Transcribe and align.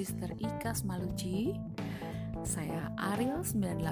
Sister 0.00 0.32
Ika 0.40 0.72
Smaluji. 0.72 1.60
Saya 2.40 2.88
Ariel 2.96 3.44
98 3.44 3.84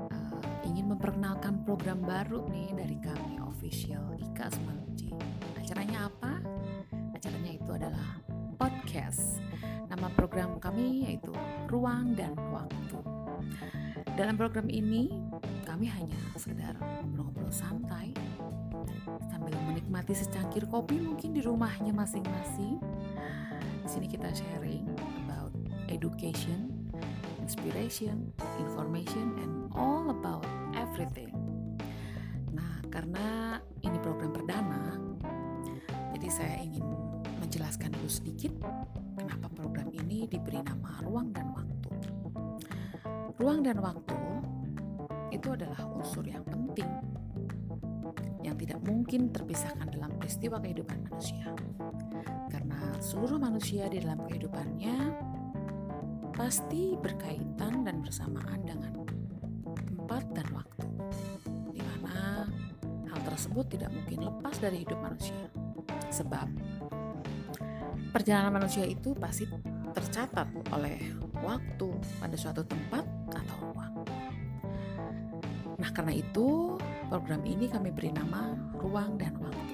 uh, 0.00 0.40
ingin 0.64 0.96
memperkenalkan 0.96 1.60
program 1.68 2.00
baru 2.00 2.40
nih 2.48 2.72
dari 2.72 2.96
kami 2.96 3.36
official 3.44 4.16
Ika 4.16 4.48
Smaluji. 4.48 5.12
Acaranya 5.60 6.08
apa? 6.08 6.40
Acaranya 7.12 7.52
itu 7.52 7.68
adalah 7.68 8.16
podcast. 8.56 9.44
Nama 9.92 10.08
program 10.16 10.56
kami 10.56 11.04
yaitu 11.04 11.36
Ruang 11.68 12.16
dan 12.16 12.32
Waktu. 12.48 12.96
Dalam 14.16 14.40
program 14.40 14.72
ini 14.72 15.12
kami 15.68 15.84
hanya 15.84 16.16
sekedar 16.40 16.80
ngobrol-ngobrol 16.80 17.52
santai 17.52 18.16
sambil 19.28 19.52
menikmati 19.68 20.16
secangkir 20.16 20.64
kopi 20.64 20.96
mungkin 20.96 21.36
di 21.36 21.44
rumahnya 21.44 21.92
masing-masing. 21.92 22.80
Di 23.86 23.94
sini 23.94 24.10
kita 24.10 24.34
sharing 24.34 24.82
about 25.22 25.54
education, 25.86 26.90
inspiration, 27.38 28.34
information, 28.58 29.38
and 29.38 29.70
all 29.78 30.10
about 30.10 30.42
everything. 30.74 31.30
Nah, 32.50 32.82
karena 32.90 33.62
ini 33.86 33.94
program 34.02 34.34
perdana, 34.34 34.90
jadi 36.18 36.26
saya 36.26 36.58
ingin 36.66 36.82
menjelaskan 37.38 37.94
dulu 37.94 38.10
sedikit 38.10 38.58
kenapa 39.14 39.46
program 39.54 39.94
ini 39.94 40.26
diberi 40.34 40.66
nama 40.66 40.98
Ruang 41.06 41.30
dan 41.30 41.46
Waktu. 41.54 41.90
Ruang 43.38 43.62
dan 43.62 43.78
waktu 43.86 44.18
itu 45.30 45.46
adalah 45.54 45.78
unsur 45.94 46.26
yang 46.26 46.42
penting 46.42 46.90
yang 48.42 48.58
tidak 48.58 48.82
mungkin 48.82 49.30
terpisahkan 49.30 49.94
dalam 49.94 50.10
peristiwa 50.18 50.58
kehidupan 50.58 51.06
manusia. 51.06 51.54
Karena 52.50 52.65
seluruh 53.00 53.36
manusia 53.36 53.88
di 53.92 54.00
dalam 54.00 54.24
kehidupannya 54.24 54.96
pasti 56.36 56.92
berkaitan 56.96 57.84
dan 57.84 58.04
bersamaan 58.04 58.60
dengan 58.64 58.92
tempat 59.76 60.24
dan 60.36 60.46
waktu. 60.52 60.88
Di 61.72 61.80
mana 61.80 62.44
hal 63.08 63.20
tersebut 63.24 63.64
tidak 63.72 63.90
mungkin 63.92 64.28
lepas 64.28 64.56
dari 64.60 64.84
hidup 64.84 65.00
manusia. 65.00 65.48
Sebab 66.12 66.48
perjalanan 68.12 68.62
manusia 68.62 68.84
itu 68.84 69.12
pasti 69.16 69.48
tercatat 69.96 70.48
oleh 70.72 71.00
waktu 71.40 71.88
pada 72.20 72.36
suatu 72.36 72.62
tempat 72.64 73.04
atau 73.32 73.56
ruang. 73.72 73.94
Nah, 75.76 75.90
karena 75.92 76.12
itu 76.16 76.76
program 77.08 77.44
ini 77.44 77.68
kami 77.68 77.92
beri 77.92 78.12
nama 78.12 78.56
Ruang 78.76 79.16
dan 79.16 79.36
Waktu 79.40 79.65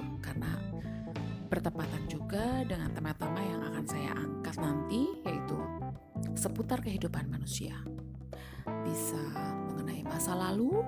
bertepatan 1.53 2.09
juga 2.09 2.65
dengan 2.65 2.89
tema-tema 2.97 3.37
yang 3.45 3.61
akan 3.61 3.85
saya 3.85 4.09
angkat 4.17 4.57
nanti 4.57 5.05
yaitu 5.21 5.53
seputar 6.33 6.81
kehidupan 6.81 7.29
manusia. 7.29 7.77
Bisa 8.81 9.21
mengenai 9.69 10.01
masa 10.01 10.33
lalu 10.33 10.81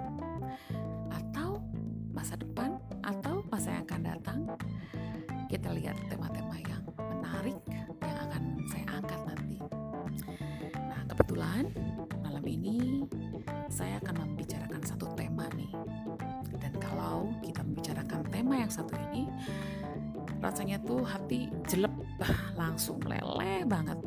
atau 1.14 1.62
masa 2.10 2.34
depan 2.34 2.82
atau 3.06 3.46
masa 3.54 3.78
yang 3.78 3.86
akan 3.86 4.02
datang. 4.10 4.40
Kita 5.54 5.70
lihat 5.70 6.02
tema-tema 6.10 6.58
yang 6.58 6.82
menarik 6.98 7.62
yang 8.02 8.18
akan 8.26 8.58
saya 8.66 8.86
angkat 8.90 9.22
nanti. 9.22 9.62
Nah, 10.82 11.02
kebetulan 11.14 11.70
malam 12.26 12.42
ini 12.42 13.06
saya 13.70 14.02
akan 14.02 14.34
membicarakan 14.34 14.82
satu 14.82 15.14
tema 15.14 15.46
nih. 15.54 15.70
Dan 16.58 16.74
kalau 16.82 17.30
kita 17.46 17.62
membicarakan 17.62 18.26
tema 18.34 18.66
yang 18.66 18.72
satu 18.74 18.98
ini, 19.14 19.30
rasanya 20.44 20.78
tuh 20.84 21.02
hati 21.04 21.50
jelek 21.68 21.92
langsung 22.56 23.02
meleleh 23.04 23.68
banget. 23.68 24.00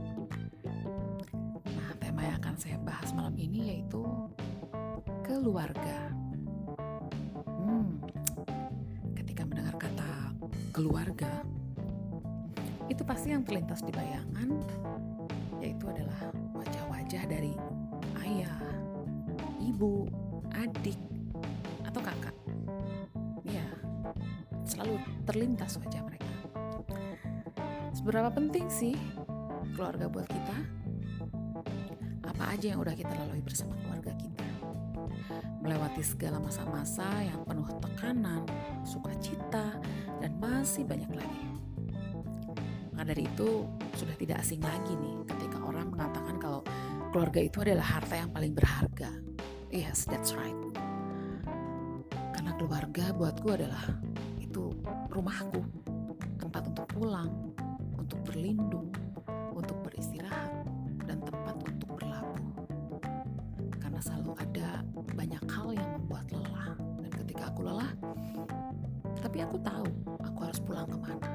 Nah, 1.64 1.90
tema 2.00 2.24
yang 2.24 2.36
akan 2.40 2.56
saya 2.56 2.78
bahas 2.80 3.12
malam 3.12 3.34
ini 3.36 3.76
yaitu 3.76 4.02
keluarga. 5.26 6.12
Hmm, 7.44 8.00
ketika 9.12 9.44
mendengar 9.44 9.76
kata 9.76 10.32
keluarga, 10.72 11.44
itu 12.88 13.02
pasti 13.04 13.36
yang 13.36 13.44
terlintas 13.44 13.84
di 13.84 13.92
bayangan 13.92 14.48
yaitu 15.58 15.84
adalah 15.90 16.30
wajah-wajah 16.54 17.22
dari 17.26 17.52
ayah, 18.24 18.56
ibu, 19.58 20.06
adik, 20.54 20.96
atau 21.84 22.00
kakak. 22.00 22.36
Ya, 23.42 23.66
selalu 24.64 24.96
terlintas 25.26 25.76
wajah 25.82 26.02
mereka. 26.06 26.27
Seberapa 28.08 28.32
penting 28.32 28.72
sih 28.72 28.96
keluarga 29.76 30.08
buat 30.08 30.24
kita? 30.24 30.56
Apa 32.24 32.56
aja 32.56 32.72
yang 32.72 32.80
udah 32.80 32.96
kita 32.96 33.12
lalui 33.12 33.44
bersama 33.44 33.76
keluarga 33.84 34.16
kita? 34.16 34.48
Melewati 35.60 36.00
segala 36.00 36.40
masa-masa 36.40 37.04
yang 37.20 37.44
penuh 37.44 37.68
tekanan, 37.84 38.48
sukacita, 38.80 39.76
dan 40.24 40.40
masih 40.40 40.88
banyak 40.88 41.12
lagi. 41.12 41.44
Maka 42.96 43.12
dari 43.12 43.28
itu 43.28 43.68
sudah 44.00 44.16
tidak 44.16 44.40
asing 44.40 44.64
lagi 44.64 44.96
nih 44.96 45.28
ketika 45.28 45.60
orang 45.60 45.92
mengatakan 45.92 46.40
kalau 46.40 46.64
keluarga 47.12 47.44
itu 47.44 47.60
adalah 47.60 48.00
harta 48.00 48.24
yang 48.24 48.32
paling 48.32 48.56
berharga. 48.56 49.12
Yes, 49.68 50.08
that's 50.08 50.32
right. 50.32 50.56
Karena 52.32 52.56
keluarga 52.56 53.12
buatku 53.12 53.52
adalah 53.52 53.84
itu 54.40 54.72
rumahku, 55.12 55.60
tempat 56.40 56.72
untuk 56.72 56.88
pulang, 56.88 57.47
berlindung, 58.38 58.86
untuk 59.50 59.74
beristirahat, 59.82 60.62
dan 61.10 61.18
tempat 61.26 61.58
untuk 61.58 61.98
berlabuh. 61.98 62.38
Karena 63.82 63.98
selalu 63.98 64.38
ada 64.38 64.86
banyak 65.18 65.42
hal 65.50 65.74
yang 65.74 65.90
membuat 65.98 66.30
lelah, 66.30 66.78
dan 66.78 67.10
ketika 67.26 67.50
aku 67.50 67.66
lelah, 67.66 67.90
tapi 69.18 69.42
aku 69.42 69.58
tahu 69.58 69.90
aku 70.22 70.38
harus 70.46 70.62
pulang 70.62 70.86
ke 70.86 70.98
mana. 71.02 71.30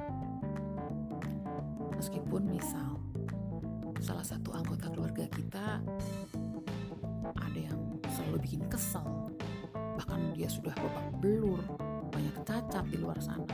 Meskipun 2.00 2.48
misal 2.48 3.04
salah 4.00 4.24
satu 4.24 4.56
anggota 4.56 4.88
keluarga 4.88 5.28
kita 5.28 5.84
ada 7.36 7.60
yang 7.60 8.00
selalu 8.08 8.48
bikin 8.48 8.64
kesel 8.72 9.32
bahkan 9.96 10.20
dia 10.36 10.52
sudah 10.52 10.76
babak 10.76 11.08
belur 11.24 11.64
banyak 12.12 12.36
cacat 12.44 12.84
di 12.92 13.00
luar 13.00 13.16
sana 13.24 13.48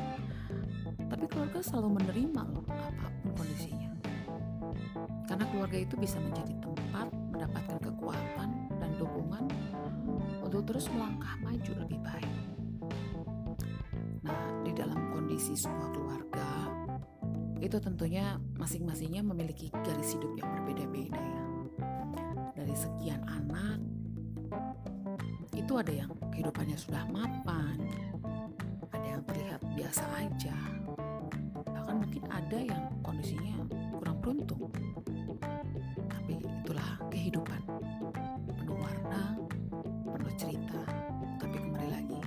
tapi 1.05 1.25
keluarga 1.29 1.61
selalu 1.61 2.01
menerima 2.01 2.41
loh 2.49 2.65
kondisinya. 3.35 3.89
Karena 5.29 5.45
keluarga 5.53 5.77
itu 5.77 5.95
bisa 5.97 6.17
menjadi 6.17 6.53
tempat 6.61 7.07
mendapatkan 7.29 7.79
kekuatan 7.79 8.49
dan 8.81 8.91
dukungan 8.97 9.45
untuk 10.41 10.65
terus 10.65 10.89
melangkah 10.89 11.37
maju 11.45 11.71
lebih 11.85 11.99
baik. 12.01 12.33
Nah 14.25 14.41
di 14.65 14.71
dalam 14.73 15.13
kondisi 15.13 15.53
sebuah 15.53 15.89
keluarga 15.93 16.49
itu 17.59 17.77
tentunya 17.77 18.39
masing-masingnya 18.55 19.21
memiliki 19.21 19.69
garis 19.83 20.15
hidup 20.15 20.31
yang 20.39 20.49
berbeda-beda 20.59 21.19
ya. 21.19 21.43
Dari 22.55 22.75
sekian 22.75 23.23
anak, 23.27 23.79
itu 25.55 25.73
ada 25.75 25.91
yang 25.91 26.11
kehidupannya 26.31 26.75
sudah 26.79 27.03
mapan, 27.11 27.77
ada 28.91 29.07
yang 29.07 29.21
terlihat 29.27 29.61
biasa 29.75 30.03
aja, 30.17 30.57
bahkan 31.55 32.03
mungkin 32.03 32.23
ada 32.31 32.59
yang 32.59 32.83
kondisinya 33.09 33.65
kurang 33.97 34.17
beruntung. 34.21 34.69
Tapi 36.13 36.37
itulah 36.37 36.89
kehidupan, 37.09 37.61
penuh 38.53 38.77
warna, 38.77 39.33
penuh 40.13 40.33
cerita, 40.37 40.77
tapi 41.41 41.57
kembali 41.57 41.89
lagi, 41.89 42.21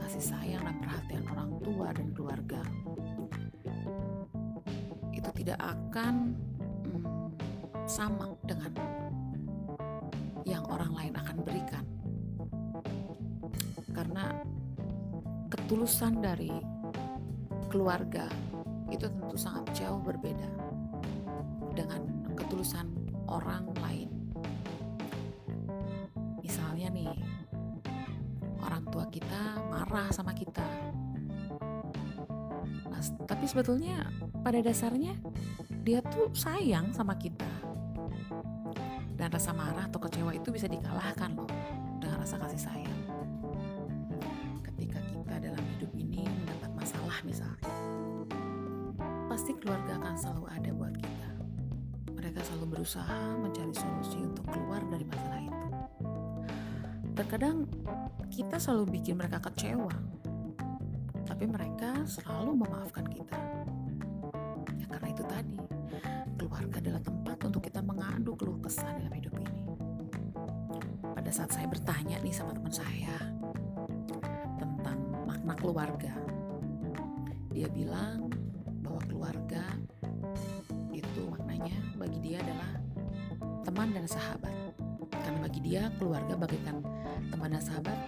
kasih 0.00 0.24
sayang 0.32 0.64
dan 0.64 0.76
perhatian 0.80 1.24
orang 1.28 1.50
tua 1.60 1.92
dan 1.92 2.08
keluarga. 2.16 2.64
Itu 5.12 5.28
tidak 5.36 5.60
akan 5.60 6.32
hmm, 6.88 7.28
sama 7.84 8.32
dengan 8.48 8.72
yang 10.48 10.64
orang 10.72 10.96
lain 10.96 11.14
akan 11.20 11.36
berikan. 11.44 11.84
Karena 13.92 14.40
ketulusan 15.52 16.24
dari 16.24 16.48
keluarga 17.68 18.24
itu 18.88 19.06
tentu 19.06 19.36
sangat 19.36 19.64
jauh 19.76 20.00
berbeda 20.00 20.48
dengan 21.76 22.04
ketulusan 22.34 22.88
orang 23.28 23.68
lain 23.84 24.08
misalnya 26.40 26.88
nih 26.90 27.12
orang 28.64 28.82
tua 28.88 29.04
kita 29.12 29.60
marah 29.68 30.08
sama 30.10 30.32
kita 30.32 30.64
nah, 32.88 33.02
tapi 33.28 33.44
sebetulnya 33.44 34.08
pada 34.42 34.64
dasarnya 34.64 35.14
dia 35.88 36.04
tuh 36.04 36.28
sayang 36.36 36.92
sama 36.92 37.16
kita. 37.16 37.48
Dan 39.16 39.32
rasa 39.32 39.56
marah 39.56 39.88
atau 39.88 39.96
kecewa 40.04 40.36
itu 40.36 40.52
bisa 40.52 40.68
dikalahkan 40.68 41.32
loh 41.32 41.48
dengan 41.96 42.20
rasa 42.20 42.36
kasih 42.36 42.60
sayang. 42.60 43.00
Ketika 44.60 45.00
kita 45.08 45.34
dalam 45.40 45.64
hidup 45.72 45.88
ini 45.96 46.28
mendapat 46.28 46.70
masalah 46.76 47.18
misalnya, 47.24 47.67
pasti 49.38 49.54
keluarga 49.54 50.02
akan 50.02 50.18
selalu 50.18 50.44
ada 50.50 50.70
buat 50.74 50.94
kita. 50.98 51.30
mereka 52.10 52.42
selalu 52.42 52.74
berusaha 52.74 53.38
mencari 53.38 53.70
solusi 53.70 54.18
untuk 54.18 54.42
keluar 54.50 54.82
dari 54.90 55.06
masalah 55.06 55.38
itu. 55.46 55.66
Terkadang 57.14 57.56
kita 58.34 58.58
selalu 58.58 58.98
bikin 58.98 59.14
mereka 59.14 59.38
kecewa, 59.38 59.94
tapi 61.22 61.46
mereka 61.46 62.02
selalu 62.02 62.66
memaafkan 62.66 63.06
kita. 63.06 63.38
Ya 64.74 64.90
karena 64.90 65.06
itu 65.06 65.22
tadi, 65.22 65.54
keluarga 66.34 66.82
adalah 66.82 67.02
tempat 67.06 67.38
untuk 67.46 67.62
kita 67.62 67.78
mengadu 67.78 68.34
keluh 68.34 68.58
kesah 68.58 68.90
dalam 68.90 69.14
hidup 69.14 69.38
ini. 69.38 69.62
Pada 71.14 71.30
saat 71.30 71.54
saya 71.54 71.70
bertanya 71.70 72.18
nih 72.26 72.34
sama 72.34 72.58
teman 72.58 72.74
saya 72.74 73.14
tentang 74.58 74.98
makna 75.30 75.54
keluarga, 75.54 76.18
dia 77.54 77.70
bilang 77.70 78.34
keluarga 79.04 79.62
itu 80.90 81.22
maknanya 81.30 81.76
bagi 81.94 82.18
dia 82.22 82.38
adalah 82.42 82.70
teman 83.62 83.94
dan 83.94 84.06
sahabat. 84.08 84.54
Karena 85.12 85.38
bagi 85.44 85.60
dia 85.60 85.92
keluarga 86.00 86.34
bagaikan 86.34 86.80
teman 87.28 87.52
dan 87.52 87.62
sahabat 87.62 87.98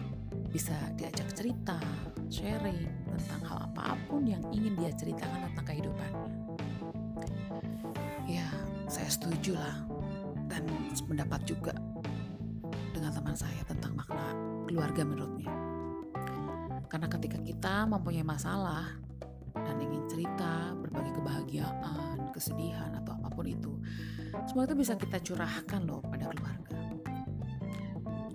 bisa 0.51 0.75
diajak 0.99 1.31
cerita, 1.37 1.79
sharing 2.27 2.91
tentang 3.15 3.43
hal 3.47 3.59
apa 3.71 3.95
pun 4.09 4.27
yang 4.27 4.43
ingin 4.51 4.75
dia 4.79 4.91
ceritakan 4.97 5.53
tentang 5.53 5.67
kehidupannya. 5.69 6.29
Ya, 8.27 8.47
saya 8.87 9.11
setuju 9.11 9.59
lah 9.59 9.77
dan 10.51 10.67
mendapat 11.07 11.43
juga 11.47 11.75
dengan 12.91 13.15
teman 13.15 13.35
saya 13.39 13.63
tentang 13.67 13.95
makna 13.95 14.35
keluarga 14.67 15.03
menurutnya. 15.07 15.51
Karena 16.91 17.07
ketika 17.07 17.39
kita 17.39 17.87
mempunyai 17.87 18.27
masalah 18.27 19.10
kebahagiaan, 21.71 22.19
kesedihan 22.35 22.91
atau 22.99 23.13
apa 23.17 23.29
pun 23.31 23.47
itu, 23.47 23.73
semua 24.51 24.67
itu 24.67 24.75
bisa 24.75 24.95
kita 24.99 25.19
curahkan 25.23 25.81
loh 25.87 26.03
pada 26.03 26.27
keluarga. 26.31 26.79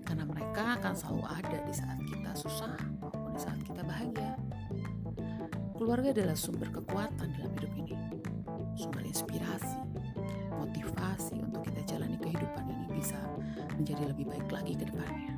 Karena 0.06 0.24
mereka 0.24 0.80
akan 0.80 0.94
selalu 0.96 1.24
ada 1.28 1.58
di 1.66 1.74
saat 1.74 2.00
kita 2.00 2.32
susah 2.38 2.76
maupun 3.04 3.36
di 3.36 3.42
saat 3.42 3.60
kita 3.68 3.82
bahagia. 3.84 4.34
Keluarga 5.76 6.16
adalah 6.16 6.38
sumber 6.40 6.72
kekuatan 6.72 7.36
dalam 7.36 7.52
hidup 7.60 7.74
ini, 7.76 7.96
sumber 8.80 9.04
inspirasi, 9.04 9.80
motivasi 10.56 11.36
untuk 11.44 11.68
kita 11.68 11.82
jalani 11.96 12.16
kehidupan 12.16 12.64
ini 12.72 12.88
bisa 12.96 13.20
menjadi 13.76 14.16
lebih 14.16 14.26
baik 14.32 14.48
lagi 14.50 14.74
ke 14.80 14.88
depannya. 14.88 15.35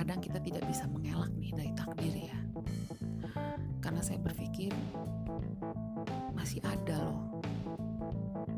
Kadang 0.00 0.16
kita 0.24 0.40
tidak 0.40 0.64
bisa 0.64 0.88
mengelak 0.88 1.28
nih 1.36 1.52
dari 1.52 1.72
takdir 1.76 2.14
ya. 2.32 2.38
Karena 3.84 4.00
saya 4.00 4.16
berpikir 4.16 4.72
masih 6.32 6.64
ada 6.64 7.04
loh. 7.04 7.44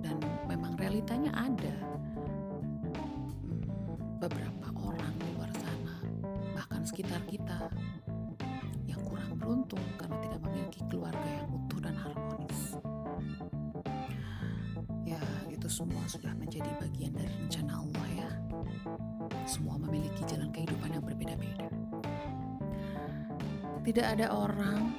Dan 0.06 0.22
memang 0.46 0.78
realitanya 0.78 1.34
ada. 1.34 1.74
Hmm, 2.94 3.66
beberapa 4.22 4.70
orang 4.86 5.10
di 5.18 5.26
luar 5.34 5.50
sana, 5.58 5.96
bahkan 6.54 6.86
sekitar 6.86 7.18
kita 7.26 7.66
yang 8.86 9.02
kurang 9.02 9.34
beruntung 9.34 9.82
karena 9.98 10.22
tidak 10.22 10.40
memiliki 10.46 10.80
keluarga 10.86 11.26
yang 11.26 11.50
utuh 11.50 11.80
dan 11.82 11.98
harmonis. 11.98 12.78
Ya, 15.02 15.18
itu 15.50 15.66
semua 15.66 16.06
sudah 16.06 16.38
menjadi 16.38 16.70
bagian 16.78 17.18
dari 17.18 17.34
rencana 17.34 17.82
Allah 17.82 18.06
ya. 18.14 18.30
Semua 19.42 19.74
memiliki 19.74 20.22
jalan 20.30 20.54
kehidupan 20.54 20.94
yang. 20.94 21.11
Tidak 23.82 24.06
ada 24.14 24.30
orang 24.30 24.94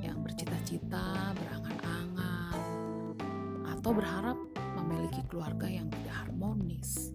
yang 0.00 0.24
bercita-cita, 0.24 1.36
berangan-angan, 1.36 2.56
atau 3.68 3.92
berharap 3.92 4.40
memiliki 4.80 5.20
keluarga 5.28 5.68
yang 5.68 5.84
tidak 5.92 6.24
harmonis, 6.24 7.12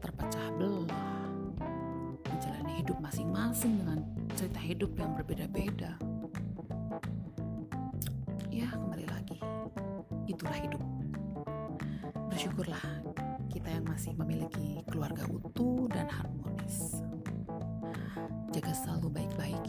terpecah 0.00 0.48
belah, 0.56 1.28
menjalani 2.24 2.72
hidup 2.80 2.96
masing-masing 3.04 3.84
dengan 3.84 4.00
cerita 4.32 4.60
hidup 4.64 4.96
yang 4.96 5.12
berbeda-beda. 5.12 6.00
Ya, 8.48 8.72
kembali 8.72 9.06
lagi, 9.12 9.44
itulah 10.24 10.56
hidup. 10.56 10.80
Bersyukurlah 12.32 12.80
kita 13.52 13.68
yang 13.68 13.84
masih 13.84 14.16
memiliki 14.16 14.80
keluarga 14.88 15.28
utuh 15.28 15.84
dan 15.92 16.08
harmonis. 16.08 17.04
Jaga 18.50 18.72
selalu 18.74 19.14
baik-baik 19.14 19.59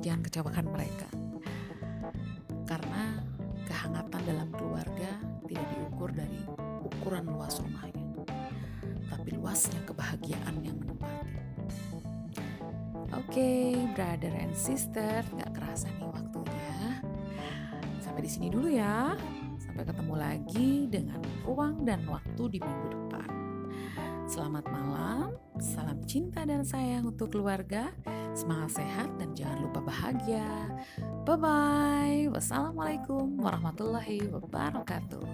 jangan 0.00 0.24
kecewakan 0.24 0.66
mereka. 0.72 1.08
Karena 2.64 3.20
kehangatan 3.68 4.20
dalam 4.24 4.48
keluarga 4.56 5.10
tidak 5.46 5.66
diukur 5.76 6.10
dari 6.10 6.40
ukuran 6.82 7.28
luas 7.28 7.60
rumahnya, 7.60 8.24
tapi 9.12 9.36
luasnya 9.36 9.80
kebahagiaan 9.84 10.56
yang 10.64 10.76
menempati. 10.80 11.38
Oke, 13.10 13.74
brother 13.94 14.34
and 14.38 14.54
sister, 14.54 15.22
nggak 15.34 15.50
kerasa 15.54 15.90
nih 15.98 16.08
waktunya. 16.08 17.02
Sampai 18.02 18.22
di 18.26 18.30
sini 18.30 18.48
dulu 18.50 18.70
ya. 18.70 19.14
Sampai 19.60 19.86
ketemu 19.86 20.14
lagi 20.18 20.86
dengan 20.90 21.20
ruang 21.46 21.86
dan 21.86 22.02
waktu 22.10 22.42
di 22.50 22.58
minggu 22.58 22.86
depan. 22.90 22.99
Selamat 24.30 24.62
malam, 24.70 25.34
salam 25.58 26.06
cinta 26.06 26.46
dan 26.46 26.62
sayang 26.62 27.10
untuk 27.10 27.34
keluarga. 27.34 27.90
Semangat 28.30 28.78
sehat 28.78 29.10
dan 29.18 29.34
jangan 29.34 29.66
lupa 29.66 29.82
bahagia. 29.82 30.70
Bye 31.26 31.34
bye. 31.34 32.30
Wassalamualaikum 32.30 33.42
warahmatullahi 33.42 34.30
wabarakatuh. 34.30 35.26